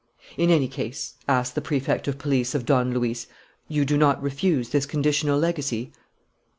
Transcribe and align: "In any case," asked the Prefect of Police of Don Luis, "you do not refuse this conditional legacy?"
"In 0.35 0.49
any 0.49 0.67
case," 0.67 1.13
asked 1.27 1.53
the 1.53 1.61
Prefect 1.61 2.07
of 2.07 2.17
Police 2.17 2.55
of 2.55 2.65
Don 2.65 2.91
Luis, 2.91 3.27
"you 3.67 3.85
do 3.85 3.97
not 3.97 4.19
refuse 4.19 4.69
this 4.69 4.87
conditional 4.87 5.37
legacy?" 5.37 5.91